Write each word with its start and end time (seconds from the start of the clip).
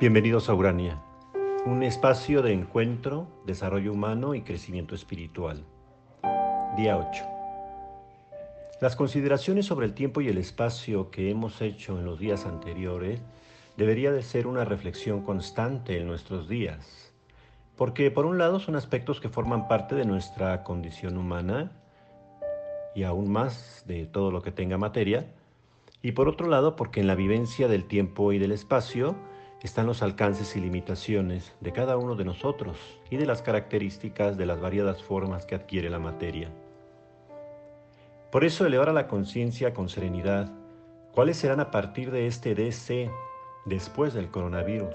Bienvenidos 0.00 0.48
a 0.48 0.54
Urania, 0.54 1.02
un 1.66 1.82
espacio 1.82 2.40
de 2.40 2.52
encuentro, 2.52 3.26
desarrollo 3.46 3.92
humano 3.92 4.36
y 4.36 4.42
crecimiento 4.42 4.94
espiritual. 4.94 5.64
Día 6.76 6.96
8. 6.96 7.24
Las 8.80 8.94
consideraciones 8.94 9.66
sobre 9.66 9.86
el 9.86 9.94
tiempo 9.94 10.20
y 10.20 10.28
el 10.28 10.38
espacio 10.38 11.10
que 11.10 11.32
hemos 11.32 11.60
hecho 11.60 11.98
en 11.98 12.04
los 12.04 12.20
días 12.20 12.46
anteriores 12.46 13.20
debería 13.76 14.12
de 14.12 14.22
ser 14.22 14.46
una 14.46 14.64
reflexión 14.64 15.24
constante 15.24 15.98
en 15.98 16.06
nuestros 16.06 16.48
días, 16.48 17.12
porque 17.76 18.12
por 18.12 18.24
un 18.24 18.38
lado 18.38 18.60
son 18.60 18.76
aspectos 18.76 19.20
que 19.20 19.28
forman 19.28 19.66
parte 19.66 19.96
de 19.96 20.04
nuestra 20.04 20.62
condición 20.62 21.18
humana 21.18 21.72
y 22.94 23.02
aún 23.02 23.32
más 23.32 23.82
de 23.88 24.06
todo 24.06 24.30
lo 24.30 24.42
que 24.42 24.52
tenga 24.52 24.78
materia, 24.78 25.26
y 26.02 26.12
por 26.12 26.28
otro 26.28 26.46
lado 26.46 26.76
porque 26.76 27.00
en 27.00 27.08
la 27.08 27.16
vivencia 27.16 27.66
del 27.66 27.82
tiempo 27.88 28.32
y 28.32 28.38
del 28.38 28.52
espacio 28.52 29.16
están 29.62 29.86
los 29.86 30.02
alcances 30.02 30.54
y 30.54 30.60
limitaciones 30.60 31.52
de 31.60 31.72
cada 31.72 31.96
uno 31.96 32.14
de 32.14 32.24
nosotros 32.24 32.78
y 33.10 33.16
de 33.16 33.26
las 33.26 33.42
características 33.42 34.36
de 34.36 34.46
las 34.46 34.60
variadas 34.60 35.02
formas 35.02 35.46
que 35.46 35.56
adquiere 35.56 35.90
la 35.90 35.98
materia. 35.98 36.48
Por 38.30 38.44
eso 38.44 38.66
elevar 38.66 38.88
a 38.88 38.92
la 38.92 39.08
conciencia 39.08 39.74
con 39.74 39.88
serenidad 39.88 40.50
cuáles 41.12 41.38
serán 41.38 41.60
a 41.60 41.70
partir 41.70 42.10
de 42.10 42.26
este 42.26 42.54
DC 42.54 43.10
después 43.64 44.14
del 44.14 44.30
coronavirus, 44.30 44.94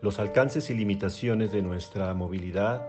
los 0.00 0.18
alcances 0.18 0.68
y 0.70 0.74
limitaciones 0.74 1.52
de 1.52 1.62
nuestra 1.62 2.12
movilidad, 2.14 2.86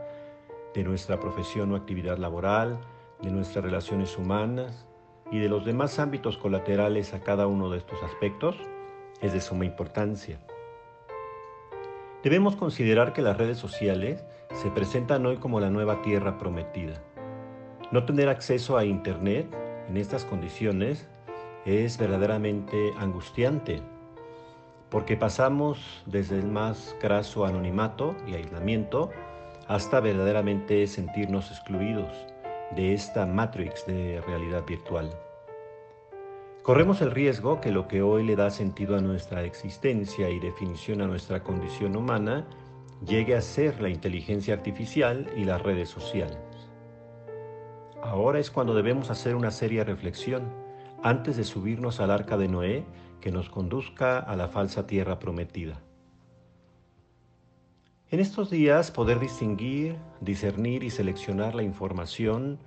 de 0.73 0.83
nuestra 0.83 1.19
profesión 1.19 1.71
o 1.71 1.75
actividad 1.75 2.17
laboral, 2.17 2.79
de 3.21 3.31
nuestras 3.31 3.63
relaciones 3.63 4.17
humanas 4.17 4.85
y 5.31 5.39
de 5.39 5.49
los 5.49 5.65
demás 5.65 5.99
ámbitos 5.99 6.37
colaterales 6.37 7.13
a 7.13 7.21
cada 7.21 7.47
uno 7.47 7.69
de 7.69 7.77
estos 7.77 8.01
aspectos, 8.03 8.55
es 9.21 9.33
de 9.33 9.41
suma 9.41 9.65
importancia. 9.65 10.39
Debemos 12.27 12.57
considerar 12.57 13.13
que 13.13 13.21
las 13.21 13.37
redes 13.37 13.57
sociales 13.57 14.21
se 14.53 14.69
presentan 14.71 15.25
hoy 15.25 15.37
como 15.37 15.61
la 15.61 15.69
nueva 15.69 16.01
tierra 16.01 16.37
prometida. 16.37 17.01
No 17.93 18.03
tener 18.03 18.27
acceso 18.27 18.77
a 18.77 18.83
Internet 18.83 19.47
en 19.87 19.95
estas 19.95 20.25
condiciones 20.25 21.07
es 21.65 21.97
verdaderamente 21.97 22.91
angustiante, 22.99 23.81
porque 24.89 25.15
pasamos 25.15 26.03
desde 26.05 26.37
el 26.37 26.47
más 26.47 26.97
craso 26.99 27.45
anonimato 27.45 28.13
y 28.27 28.33
aislamiento 28.33 29.09
hasta 29.69 30.01
verdaderamente 30.01 30.85
sentirnos 30.87 31.49
excluidos 31.49 32.11
de 32.75 32.93
esta 32.93 33.25
matrix 33.25 33.87
de 33.87 34.21
realidad 34.27 34.65
virtual. 34.67 35.09
Corremos 36.67 36.99
el 36.99 37.11
riesgo 37.11 37.61
que 37.61 37.71
lo 37.71 37.87
que 37.87 38.01
hoy 38.01 38.25
le 38.25 38.35
da 38.35 38.49
sentido 38.49 38.97
a 38.97 38.99
nuestra 38.99 39.45
existencia 39.45 40.29
y 40.29 40.37
definición 40.37 41.01
a 41.01 41.07
nuestra 41.07 41.41
condición 41.41 41.95
humana 41.95 42.45
llegue 43.07 43.37
a 43.37 43.41
ser 43.41 43.81
la 43.81 43.87
inteligencia 43.87 44.53
artificial 44.53 45.31
y 45.37 45.45
las 45.45 45.61
redes 45.61 45.87
sociales. 45.87 46.37
Ahora 48.03 48.39
es 48.39 48.51
cuando 48.51 48.73
debemos 48.73 49.09
hacer 49.09 49.35
una 49.35 49.49
seria 49.49 49.85
reflexión 49.85 50.51
antes 51.03 51.37
de 51.37 51.45
subirnos 51.45 52.01
al 52.01 52.11
arca 52.11 52.35
de 52.35 52.49
Noé 52.49 52.83
que 53.21 53.31
nos 53.31 53.49
conduzca 53.49 54.19
a 54.19 54.35
la 54.35 54.49
falsa 54.49 54.85
tierra 54.85 55.19
prometida. 55.19 55.79
En 58.11 58.19
estos 58.19 58.49
días 58.49 58.91
poder 58.91 59.21
distinguir, 59.21 59.95
discernir 60.19 60.83
y 60.83 60.89
seleccionar 60.89 61.55
la 61.55 61.63
información 61.63 62.59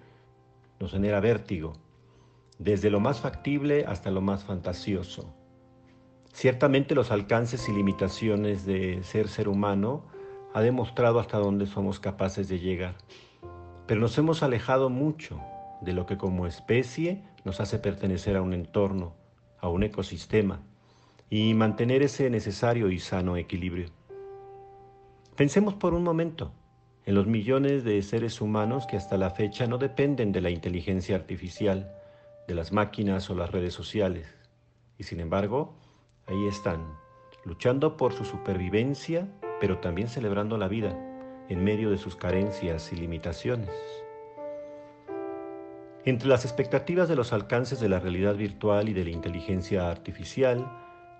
nos 0.78 0.92
genera 0.92 1.20
vértigo 1.20 1.74
desde 2.60 2.90
lo 2.90 3.00
más 3.00 3.20
factible 3.20 3.86
hasta 3.86 4.10
lo 4.10 4.20
más 4.20 4.44
fantasioso. 4.44 5.34
Ciertamente 6.30 6.94
los 6.94 7.10
alcances 7.10 7.66
y 7.70 7.72
limitaciones 7.72 8.66
de 8.66 9.02
ser 9.02 9.28
ser 9.28 9.48
humano 9.48 10.04
ha 10.52 10.60
demostrado 10.60 11.18
hasta 11.20 11.38
dónde 11.38 11.66
somos 11.66 12.00
capaces 12.00 12.48
de 12.48 12.60
llegar, 12.60 12.96
pero 13.86 14.00
nos 14.00 14.16
hemos 14.18 14.42
alejado 14.42 14.90
mucho 14.90 15.40
de 15.80 15.94
lo 15.94 16.04
que 16.04 16.18
como 16.18 16.46
especie 16.46 17.24
nos 17.44 17.60
hace 17.60 17.78
pertenecer 17.78 18.36
a 18.36 18.42
un 18.42 18.52
entorno, 18.52 19.14
a 19.58 19.70
un 19.70 19.82
ecosistema, 19.82 20.60
y 21.30 21.54
mantener 21.54 22.02
ese 22.02 22.28
necesario 22.28 22.90
y 22.90 22.98
sano 22.98 23.38
equilibrio. 23.38 23.88
Pensemos 25.34 25.72
por 25.74 25.94
un 25.94 26.04
momento 26.04 26.52
en 27.06 27.14
los 27.14 27.26
millones 27.26 27.84
de 27.84 28.02
seres 28.02 28.42
humanos 28.42 28.86
que 28.86 28.98
hasta 28.98 29.16
la 29.16 29.30
fecha 29.30 29.66
no 29.66 29.78
dependen 29.78 30.30
de 30.30 30.42
la 30.42 30.50
inteligencia 30.50 31.16
artificial, 31.16 31.96
de 32.50 32.56
las 32.56 32.72
máquinas 32.72 33.30
o 33.30 33.36
las 33.36 33.52
redes 33.52 33.72
sociales. 33.72 34.26
Y 34.98 35.04
sin 35.04 35.20
embargo, 35.20 35.72
ahí 36.26 36.48
están, 36.48 36.84
luchando 37.44 37.96
por 37.96 38.12
su 38.12 38.24
supervivencia, 38.24 39.28
pero 39.60 39.78
también 39.78 40.08
celebrando 40.08 40.58
la 40.58 40.66
vida 40.66 40.98
en 41.48 41.62
medio 41.62 41.92
de 41.92 41.98
sus 41.98 42.16
carencias 42.16 42.92
y 42.92 42.96
limitaciones. 42.96 43.70
Entre 46.04 46.28
las 46.28 46.44
expectativas 46.44 47.08
de 47.08 47.14
los 47.14 47.32
alcances 47.32 47.78
de 47.78 47.88
la 47.88 48.00
realidad 48.00 48.34
virtual 48.34 48.88
y 48.88 48.94
de 48.94 49.04
la 49.04 49.10
inteligencia 49.10 49.88
artificial, 49.88 50.68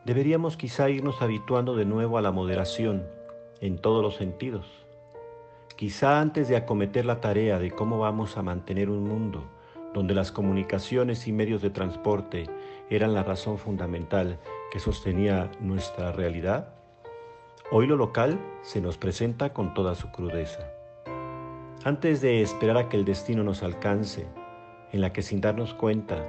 deberíamos 0.04 0.56
quizá 0.56 0.90
irnos 0.90 1.22
habituando 1.22 1.76
de 1.76 1.84
nuevo 1.84 2.18
a 2.18 2.22
la 2.22 2.32
moderación 2.32 3.06
en 3.60 3.78
todos 3.78 4.02
los 4.02 4.16
sentidos. 4.16 4.66
Quizá 5.76 6.20
antes 6.20 6.48
de 6.48 6.56
acometer 6.56 7.04
la 7.04 7.20
tarea 7.20 7.60
de 7.60 7.70
cómo 7.70 8.00
vamos 8.00 8.36
a 8.36 8.42
mantener 8.42 8.90
un 8.90 9.04
mundo 9.04 9.44
donde 9.94 10.14
las 10.14 10.32
comunicaciones 10.32 11.26
y 11.26 11.32
medios 11.32 11.62
de 11.62 11.70
transporte 11.70 12.46
eran 12.90 13.14
la 13.14 13.22
razón 13.22 13.58
fundamental 13.58 14.38
que 14.72 14.78
sostenía 14.78 15.50
nuestra 15.60 16.12
realidad, 16.12 16.74
hoy 17.72 17.86
lo 17.86 17.96
local 17.96 18.38
se 18.62 18.80
nos 18.80 18.98
presenta 18.98 19.52
con 19.52 19.74
toda 19.74 19.94
su 19.94 20.10
crudeza. 20.10 20.70
Antes 21.84 22.20
de 22.20 22.42
esperar 22.42 22.76
a 22.76 22.88
que 22.88 22.96
el 22.96 23.04
destino 23.04 23.42
nos 23.42 23.62
alcance, 23.62 24.26
en 24.92 25.00
la 25.00 25.12
que 25.12 25.22
sin 25.22 25.40
darnos 25.40 25.74
cuenta, 25.74 26.26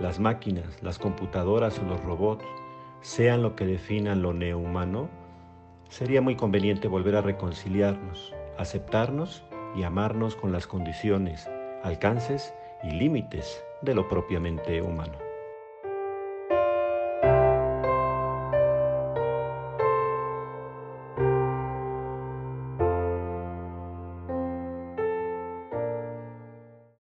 las 0.00 0.18
máquinas, 0.18 0.82
las 0.82 0.98
computadoras 0.98 1.78
o 1.78 1.82
los 1.82 2.02
robots 2.02 2.44
sean 3.00 3.42
lo 3.42 3.56
que 3.56 3.66
definan 3.66 4.22
lo 4.22 4.32
nehumano, 4.32 5.08
sería 5.88 6.20
muy 6.20 6.36
conveniente 6.36 6.88
volver 6.88 7.16
a 7.16 7.20
reconciliarnos, 7.20 8.34
aceptarnos 8.58 9.44
y 9.76 9.82
amarnos 9.82 10.34
con 10.34 10.52
las 10.52 10.66
condiciones, 10.66 11.48
alcances 11.82 12.54
y 12.82 12.90
límites 12.90 13.62
de 13.82 13.94
lo 13.94 14.08
propiamente 14.08 14.80
humano. 14.82 15.25